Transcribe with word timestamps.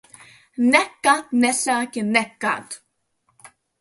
Nekad 0.71 1.25
nesaki 1.41 2.01
nekad! 2.13 2.67